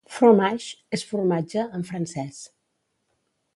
"Fromage" 0.11 0.69
és 0.99 1.03
"formatge" 1.11 1.67
en 1.79 1.85
francès. 1.93 2.43